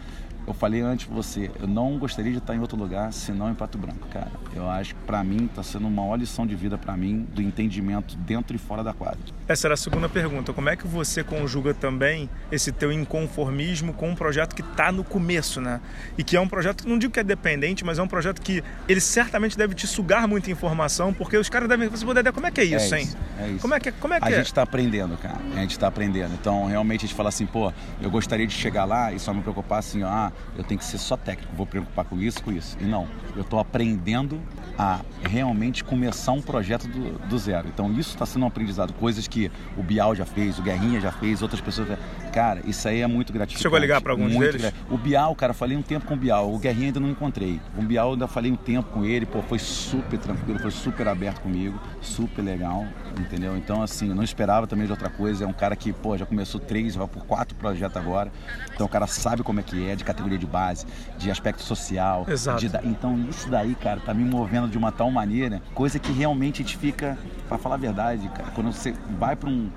eu 0.46 0.54
falei 0.54 0.80
antes 0.80 1.06
pra 1.06 1.14
você, 1.14 1.50
eu 1.60 1.66
não 1.66 1.98
gostaria 1.98 2.32
de 2.32 2.38
estar 2.38 2.54
em 2.54 2.60
outro 2.60 2.76
lugar 2.76 3.12
senão 3.12 3.50
em 3.50 3.54
Pato 3.54 3.78
Branco, 3.78 4.06
cara. 4.08 4.30
Eu 4.54 4.68
acho 4.68 4.94
que 4.94 5.00
para 5.02 5.22
mim 5.24 5.46
está 5.46 5.62
sendo 5.62 5.86
uma 5.86 6.02
maior 6.02 6.16
lição 6.16 6.46
de 6.46 6.54
vida 6.54 6.76
para 6.76 6.96
mim 6.96 7.26
do 7.32 7.40
entendimento 7.40 8.16
dentro 8.16 8.54
e 8.54 8.58
fora 8.58 8.82
da 8.82 8.92
quadra. 8.92 9.18
Essa 9.48 9.66
era 9.66 9.74
a 9.74 9.76
segunda 9.76 10.08
pergunta. 10.08 10.52
Como 10.52 10.68
é 10.68 10.76
que 10.76 10.86
você 10.86 11.24
conjuga 11.24 11.72
também 11.72 12.28
esse 12.50 12.72
teu 12.72 12.92
inconformismo 12.92 13.92
com 13.92 14.10
um 14.10 14.14
projeto 14.14 14.54
que 14.54 14.62
está 14.62 14.92
no 14.92 15.04
começo, 15.04 15.60
né? 15.60 15.80
E 16.18 16.24
que 16.24 16.36
é 16.36 16.40
um 16.40 16.48
projeto, 16.48 16.86
não 16.88 16.98
digo 16.98 17.12
que 17.12 17.20
é 17.20 17.24
dependente, 17.24 17.84
mas 17.84 17.98
é 17.98 18.02
um 18.02 18.08
projeto 18.08 18.40
que 18.40 18.62
ele 18.88 19.00
certamente 19.00 19.56
deve 19.56 19.74
te 19.74 19.86
sugar 19.86 20.28
muita 20.28 20.50
informação, 20.50 21.12
porque 21.12 21.36
os 21.36 21.48
caras 21.48 21.68
devem 21.68 21.88
você 21.88 22.04
poder 22.04 22.24
como 22.32 22.46
é 22.46 22.50
que 22.50 22.60
é 22.60 22.64
isso, 22.64 22.94
é 22.94 23.00
isso 23.02 23.16
hein? 23.16 23.24
É 23.38 23.48
isso. 23.48 23.60
Como 23.60 23.74
é 23.74 23.80
que, 23.80 23.92
como 23.92 24.14
é 24.14 24.20
que 24.20 24.26
a 24.26 24.30
é? 24.30 24.36
gente 24.36 24.46
está 24.46 24.62
aprendendo, 24.62 25.16
cara. 25.16 25.38
A 25.54 25.60
gente 25.60 25.72
está 25.72 25.86
aprendendo. 25.86 26.34
Então, 26.34 26.66
realmente 26.66 27.04
a 27.04 27.06
gente 27.06 27.16
fala 27.16 27.28
assim, 27.28 27.46
pô, 27.46 27.72
eu 28.00 28.10
gostaria 28.10 28.46
de 28.46 28.52
chegar 28.52 28.84
lá 28.84 29.12
e 29.12 29.18
só 29.18 29.32
me 29.32 29.42
preocupar 29.42 29.78
assim, 29.78 30.02
ó, 30.02 30.08
ah, 30.08 30.32
eu 30.56 30.64
tenho 30.64 30.78
que 30.78 30.84
ser 30.84 30.98
só 30.98 31.16
técnico, 31.16 31.54
vou 31.54 31.66
preocupar 31.66 32.04
com 32.04 32.20
isso, 32.20 32.42
com 32.42 32.52
isso. 32.52 32.76
E 32.80 32.84
não, 32.84 33.08
eu 33.34 33.42
estou 33.42 33.58
aprendendo 33.58 34.40
a 34.78 35.00
realmente 35.22 35.84
começar 35.84 36.32
um 36.32 36.42
projeto 36.42 36.86
do, 36.88 37.18
do 37.28 37.38
zero. 37.38 37.68
Então 37.68 37.92
isso 37.92 38.10
está 38.10 38.26
sendo 38.26 38.44
um 38.44 38.48
aprendizado, 38.48 38.92
coisas 38.94 39.26
que 39.28 39.50
o 39.76 39.82
Bial 39.82 40.14
já 40.14 40.24
fez, 40.24 40.58
o 40.58 40.62
Guerrinha 40.62 41.00
já 41.00 41.12
fez, 41.12 41.42
outras 41.42 41.60
pessoas. 41.60 41.98
Cara, 42.34 42.62
isso 42.66 42.88
aí 42.88 43.00
é 43.00 43.06
muito 43.06 43.32
gratificante. 43.32 43.62
Chegou 43.62 43.76
a 43.76 43.80
ligar 43.80 44.00
para 44.00 44.10
alguns 44.10 44.32
muito 44.32 44.50
deles? 44.50 44.60
Gra... 44.60 44.72
O 44.90 44.98
Bial, 44.98 45.32
cara, 45.36 45.54
falei 45.54 45.76
um 45.76 45.82
tempo 45.82 46.04
com 46.04 46.14
o 46.14 46.16
Bial. 46.16 46.52
O 46.52 46.58
Guerrinha 46.58 46.86
ainda 46.86 46.98
não 46.98 47.08
encontrei. 47.08 47.60
O 47.78 47.82
Bial 47.82 48.10
ainda 48.10 48.26
falei 48.26 48.50
um 48.50 48.56
tempo 48.56 48.90
com 48.90 49.04
ele, 49.04 49.24
pô, 49.24 49.40
foi 49.40 49.60
super 49.60 50.18
tranquilo, 50.18 50.58
foi 50.58 50.72
super 50.72 51.06
aberto 51.06 51.42
comigo, 51.42 51.80
super 52.00 52.42
legal, 52.42 52.84
entendeu? 53.20 53.56
Então 53.56 53.80
assim, 53.80 54.08
eu 54.08 54.16
não 54.16 54.24
esperava 54.24 54.66
também 54.66 54.84
de 54.84 54.90
outra 54.90 55.08
coisa. 55.08 55.44
É 55.44 55.46
um 55.46 55.52
cara 55.52 55.76
que, 55.76 55.92
pô, 55.92 56.18
já 56.18 56.26
começou 56.26 56.60
três, 56.60 56.96
vai 56.96 57.06
por 57.06 57.24
quatro 57.24 57.54
projetos 57.54 57.96
agora. 57.96 58.32
Então 58.74 58.84
o 58.84 58.88
cara 58.90 59.06
sabe 59.06 59.44
como 59.44 59.60
é 59.60 59.62
que 59.62 59.88
é, 59.88 59.94
de 59.94 60.02
categoria 60.02 60.36
de 60.36 60.46
base, 60.46 60.86
de 61.16 61.30
aspecto 61.30 61.62
social. 61.62 62.26
Exato. 62.28 62.66
De... 62.66 62.66
Então 62.82 63.16
isso 63.30 63.48
daí, 63.48 63.76
cara, 63.76 64.00
tá 64.00 64.12
me 64.12 64.24
movendo 64.24 64.66
de 64.66 64.76
uma 64.76 64.90
tal 64.90 65.08
maneira, 65.08 65.62
coisa 65.72 66.00
que 66.00 66.10
realmente 66.10 66.62
a 66.62 66.64
gente 66.64 66.76
fica, 66.78 67.16
para 67.48 67.58
falar 67.58 67.76
a 67.76 67.78
verdade, 67.78 68.28
cara, 68.30 68.50
quando 68.56 68.72
você 68.72 68.92
vai 69.20 69.36
para 69.36 69.48
um 69.48 69.70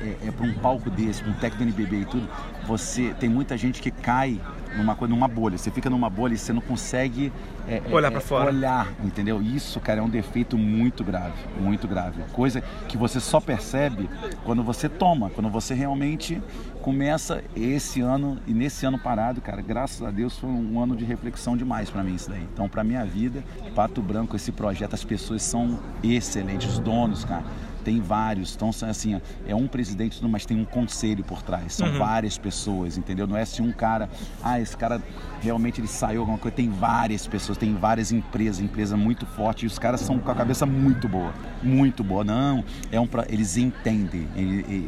é, 0.00 0.16
é, 0.24 0.28
é 0.28 0.30
para 0.30 0.46
um 0.46 0.54
palco 0.54 0.90
desse, 0.90 1.22
para 1.22 1.32
um 1.32 1.34
técnico 1.34 1.58
do 1.58 1.80
NBB 1.80 2.00
e 2.02 2.04
tudo, 2.04 2.28
você 2.66 3.14
tem 3.18 3.28
muita 3.28 3.56
gente 3.56 3.80
que 3.80 3.90
cai 3.90 4.40
numa 4.76 4.94
coisa, 4.94 5.14
numa 5.14 5.28
bolha. 5.28 5.56
Você 5.56 5.70
fica 5.70 5.88
numa 5.88 6.10
bolha 6.10 6.34
e 6.34 6.38
você 6.38 6.52
não 6.52 6.60
consegue 6.60 7.32
é, 7.66 7.82
é 7.84 7.94
olhar 7.94 8.10
para 8.10 8.20
fora. 8.20 8.50
Olhar, 8.50 8.88
entendeu? 9.02 9.42
Isso, 9.42 9.80
cara, 9.80 10.00
é 10.00 10.02
um 10.02 10.08
defeito 10.08 10.56
muito 10.56 11.02
grave, 11.02 11.34
muito 11.58 11.88
grave. 11.88 12.22
Coisa 12.32 12.62
que 12.86 12.96
você 12.96 13.20
só 13.20 13.40
percebe 13.40 14.08
quando 14.44 14.62
você 14.62 14.88
toma, 14.88 15.30
quando 15.30 15.48
você 15.48 15.74
realmente 15.74 16.40
começa 16.82 17.42
esse 17.56 18.00
ano 18.00 18.38
e 18.46 18.54
nesse 18.54 18.86
ano 18.86 18.98
parado, 18.98 19.40
cara, 19.40 19.60
graças 19.60 20.02
a 20.02 20.10
Deus 20.10 20.38
foi 20.38 20.48
um 20.48 20.80
ano 20.80 20.96
de 20.96 21.04
reflexão 21.04 21.56
demais 21.56 21.90
para 21.90 22.02
mim 22.02 22.14
isso 22.14 22.30
daí. 22.30 22.46
Então, 22.52 22.68
para 22.68 22.84
minha 22.84 23.04
vida, 23.04 23.42
Pato 23.74 24.00
Branco, 24.00 24.36
esse 24.36 24.52
projeto, 24.52 24.94
as 24.94 25.04
pessoas 25.04 25.42
são 25.42 25.78
excelentes, 26.02 26.72
os 26.72 26.78
donos, 26.78 27.24
cara 27.24 27.44
tem 27.88 28.00
vários. 28.02 28.54
Então, 28.54 28.68
assim, 28.86 29.18
é 29.46 29.54
um 29.54 29.66
presidente, 29.66 30.22
mas 30.26 30.44
tem 30.44 30.60
um 30.60 30.64
conselho 30.66 31.24
por 31.24 31.40
trás. 31.40 31.72
São 31.72 31.88
uhum. 31.88 31.98
várias 31.98 32.36
pessoas, 32.36 32.98
entendeu? 32.98 33.26
Não 33.26 33.34
é 33.34 33.40
assim 33.40 33.62
um 33.62 33.72
cara, 33.72 34.10
ah, 34.44 34.60
esse 34.60 34.76
cara 34.76 35.00
realmente 35.40 35.80
ele 35.80 35.88
saiu 35.88 36.20
alguma 36.20 36.36
coisa. 36.36 36.54
Tem 36.54 36.68
várias 36.68 37.26
pessoas, 37.26 37.56
tem 37.56 37.74
várias 37.74 38.12
empresas, 38.12 38.60
empresa 38.60 38.94
muito 38.94 39.24
forte. 39.24 39.64
E 39.64 39.66
os 39.66 39.78
caras 39.78 40.02
são 40.02 40.18
com 40.18 40.30
a 40.30 40.34
cabeça 40.34 40.66
muito 40.66 41.08
boa, 41.08 41.32
muito 41.62 42.04
boa. 42.04 42.22
Não, 42.22 42.62
é 42.92 43.00
um 43.00 43.06
pra, 43.06 43.24
eles 43.30 43.56
entendem. 43.56 44.28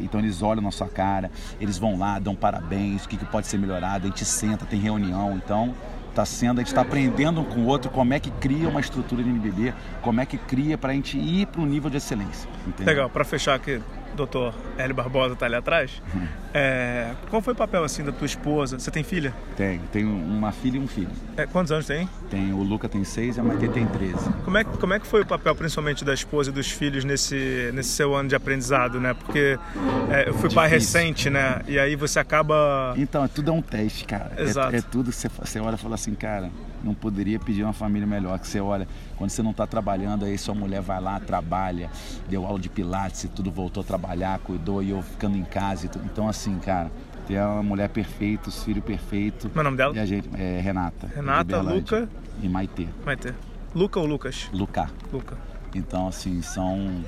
então 0.03 0.19
eles 0.19 0.43
olham 0.43 0.61
na 0.61 0.69
sua 0.69 0.87
cara, 0.87 1.31
eles 1.59 1.79
vão 1.79 1.97
lá, 1.97 2.19
dão 2.19 2.35
parabéns, 2.35 3.05
o 3.05 3.09
que, 3.09 3.17
que 3.17 3.25
pode 3.25 3.47
ser 3.47 3.57
melhorado. 3.57 4.05
A 4.05 4.09
gente 4.11 4.23
senta, 4.25 4.63
tem 4.63 4.79
reunião. 4.79 5.41
Então, 5.43 5.73
está 6.11 6.25
sendo, 6.25 6.59
a 6.59 6.61
gente 6.61 6.67
está 6.67 6.81
aprendendo 6.81 7.41
um 7.41 7.43
com 7.43 7.61
o 7.61 7.65
outro 7.65 7.89
como 7.89 8.13
é 8.13 8.19
que 8.19 8.29
cria 8.31 8.69
uma 8.69 8.79
estrutura 8.79 9.23
de 9.23 9.29
NBB, 9.29 9.73
como 10.01 10.21
é 10.21 10.25
que 10.25 10.37
cria 10.37 10.77
para 10.77 10.91
a 10.91 10.93
gente 10.93 11.17
ir 11.17 11.47
para 11.47 11.61
um 11.61 11.65
nível 11.65 11.89
de 11.89 11.97
excelência. 11.97 12.49
Entendeu? 12.67 12.93
Legal, 12.93 13.09
para 13.09 13.23
fechar 13.23 13.55
aqui, 13.55 13.81
doutor 14.15 14.53
Hélio 14.77 14.95
Barbosa 14.95 15.33
está 15.33 15.45
ali 15.45 15.55
atrás. 15.55 16.01
Uhum. 16.13 16.27
É, 16.53 17.11
qual 17.29 17.41
foi 17.41 17.53
o 17.53 17.55
papel 17.55 17.83
assim 17.83 18.03
da 18.03 18.11
tua 18.11 18.25
esposa? 18.25 18.77
Você 18.77 18.91
tem 18.91 19.03
filha? 19.03 19.33
Tenho, 19.55 19.81
tenho 19.91 20.09
uma 20.09 20.51
filha 20.51 20.77
e 20.77 20.79
um 20.79 20.87
filho. 20.87 21.09
É, 21.37 21.45
quantos 21.45 21.71
anos 21.71 21.85
tem? 21.85 22.09
Tem, 22.29 22.51
o 22.51 22.61
Luca 22.61 22.89
tem 22.89 23.03
seis 23.03 23.37
e 23.37 23.39
a 23.39 23.43
Maite 23.43 23.69
tem 23.69 23.85
13. 23.85 24.15
Como 24.43 24.57
é, 24.57 24.63
como 24.63 24.93
é 24.93 24.99
que 24.99 25.07
foi 25.07 25.21
o 25.21 25.25
papel 25.25 25.55
principalmente 25.55 26.03
da 26.03 26.13
esposa 26.13 26.49
e 26.49 26.53
dos 26.53 26.69
filhos 26.69 27.05
nesse, 27.05 27.71
nesse 27.73 27.89
seu 27.89 28.13
ano 28.13 28.27
de 28.27 28.35
aprendizado, 28.35 28.99
né? 28.99 29.13
Porque 29.13 29.57
é, 30.09 30.21
eu 30.27 30.33
fui 30.33 30.49
Difícil. 30.49 30.55
pai 30.55 30.69
recente, 30.69 31.29
né? 31.29 31.61
E 31.67 31.79
aí 31.79 31.95
você 31.95 32.19
acaba... 32.19 32.93
Então, 32.97 33.23
é 33.23 33.27
tudo 33.27 33.51
é 33.51 33.53
um 33.53 33.61
teste, 33.61 34.03
cara. 34.05 34.31
É, 34.35 34.43
Exato. 34.43 34.75
É, 34.75 34.79
é 34.79 34.81
tudo, 34.81 35.11
você, 35.11 35.29
você 35.29 35.59
olha 35.59 35.75
e 35.75 35.77
fala 35.77 35.95
assim, 35.95 36.13
cara, 36.15 36.49
não 36.83 36.93
poderia 36.93 37.39
pedir 37.39 37.63
uma 37.63 37.73
família 37.73 38.07
melhor. 38.07 38.37
Que 38.39 38.47
você 38.47 38.59
olha, 38.59 38.87
quando 39.17 39.29
você 39.29 39.41
não 39.41 39.51
está 39.51 39.65
trabalhando, 39.67 40.25
aí 40.25 40.37
sua 40.37 40.55
mulher 40.55 40.81
vai 40.81 41.01
lá, 41.01 41.19
trabalha, 41.19 41.89
deu 42.29 42.45
aula 42.45 42.59
de 42.59 42.69
pilates 42.69 43.23
e 43.23 43.27
tudo, 43.27 43.51
voltou 43.51 43.81
a 43.81 43.83
trabalhar, 43.85 44.39
cuidou 44.39 44.81
e 44.81 44.89
eu 44.89 45.01
ficando 45.01 45.37
em 45.37 45.43
casa 45.43 45.85
e 45.85 45.89
tudo. 45.89 46.05
Então, 46.05 46.27
assim, 46.27 46.57
cara, 46.59 46.91
ter 47.27 47.39
uma 47.39 47.63
mulher 47.63 47.89
perfeita, 47.89 48.49
os 48.49 48.63
filhos 48.63 48.83
perfeitos. 48.83 49.49
Meu 49.53 49.63
nome 49.63 49.77
dela? 49.77 49.95
E 49.95 49.99
a 49.99 50.05
gente, 50.05 50.29
é 50.35 50.59
Renata. 50.59 51.07
Renata, 51.13 51.61
Luca. 51.61 52.09
E 52.41 52.49
Maitê. 52.49 52.87
Maitê. 53.05 53.33
Luca 53.73 53.99
ou 53.99 54.05
Lucas? 54.05 54.49
Luca. 54.51 54.89
Luca. 55.11 55.37
Então, 55.73 56.07
assim, 56.07 56.41
são. 56.41 57.03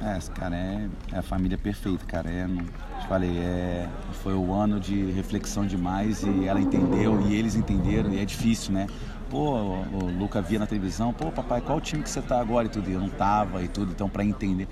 É, 0.00 0.18
cara, 0.32 0.56
é, 0.56 0.88
é 1.12 1.18
a 1.18 1.22
família 1.22 1.58
perfeita, 1.58 2.04
cara. 2.06 2.30
É, 2.30 2.46
não, 2.46 2.64
te 2.64 3.08
falei, 3.08 3.38
é, 3.38 3.88
foi 4.22 4.34
o 4.34 4.52
ano 4.52 4.78
de 4.78 5.10
reflexão 5.10 5.66
demais 5.66 6.22
e 6.22 6.46
ela 6.46 6.60
entendeu 6.60 7.20
e 7.26 7.34
eles 7.34 7.54
entenderam 7.54 8.12
e 8.12 8.20
é 8.20 8.24
difícil, 8.24 8.72
né? 8.72 8.86
Pô, 9.28 9.58
o 9.58 10.06
Luca 10.18 10.40
via 10.40 10.58
na 10.58 10.66
televisão, 10.66 11.12
pô, 11.12 11.30
papai, 11.30 11.60
qual 11.60 11.78
o 11.78 11.80
time 11.80 12.02
que 12.02 12.08
você 12.08 12.22
tá 12.22 12.40
agora 12.40 12.66
e 12.66 12.70
tudo? 12.70 12.88
E 12.88 12.94
eu 12.94 13.00
não 13.00 13.10
tava 13.10 13.62
e 13.62 13.68
tudo, 13.68 13.92
então 13.92 14.08
para 14.08 14.24
entender 14.24 14.66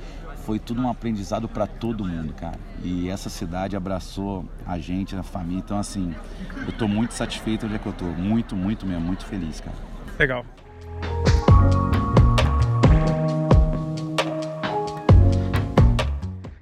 foi 0.47 0.61
tudo 0.61 0.81
um 0.81 0.89
aprendizado 0.89 1.49
para 1.49 1.67
todo 1.67 2.05
mundo, 2.05 2.33
cara. 2.33 2.57
E 2.85 3.11
essa 3.11 3.29
cidade 3.29 3.77
abraçou 3.77 4.45
a 4.65 4.79
gente, 4.79 5.17
a 5.17 5.23
família. 5.25 5.59
Então, 5.59 5.77
assim, 5.77 6.15
eu 6.65 6.73
tô 6.73 6.87
muito 6.87 7.15
satisfeito 7.15 7.67
onde 7.67 7.75
é 7.75 7.79
que 7.81 7.87
eu 7.87 7.93
tô. 7.93 8.05
Muito, 8.05 8.55
muito 8.55 8.87
mesmo, 8.87 9.05
muito 9.05 9.27
feliz, 9.27 9.61
cara. 9.61 9.77
Legal. 10.17 10.47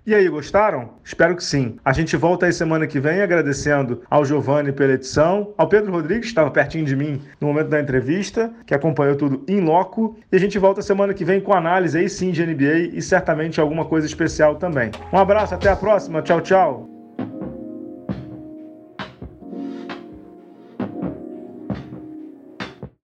E 0.07 0.15
aí, 0.15 0.29
gostaram? 0.29 0.91
Espero 1.03 1.35
que 1.35 1.43
sim. 1.43 1.77
A 1.83 1.91
gente 1.91 2.15
volta 2.15 2.45
aí 2.45 2.53
semana 2.53 2.87
que 2.87 3.01
vem 3.01 3.23
agradecendo 3.23 4.03
ao 4.11 4.23
Giovanni 4.23 4.71
pela 4.71 4.93
edição, 4.93 5.55
ao 5.57 5.67
Pedro 5.67 5.93
Rodrigues, 5.93 6.25
que 6.25 6.27
estava 6.27 6.51
pertinho 6.51 6.85
de 6.85 6.95
mim 6.95 7.23
no 7.41 7.47
momento 7.47 7.69
da 7.69 7.81
entrevista, 7.81 8.53
que 8.67 8.75
acompanhou 8.75 9.17
tudo 9.17 9.43
em 9.49 9.61
loco. 9.61 10.19
E 10.31 10.37
a 10.37 10.39
gente 10.41 10.59
volta 10.59 10.83
semana 10.83 11.15
que 11.15 11.25
vem 11.25 11.41
com 11.41 11.55
análise 11.55 11.97
aí 11.97 12.09
sim 12.11 12.33
de 12.33 12.45
NBA 12.45 12.91
e 12.93 13.01
certamente 13.01 13.59
alguma 13.59 13.87
coisa 13.87 14.07
especial 14.07 14.57
também. 14.57 14.91
Um 15.11 15.17
abraço, 15.17 15.55
até 15.55 15.71
a 15.71 15.77
próxima. 15.77 16.21
Tchau, 16.21 16.43
tchau. 16.43 16.94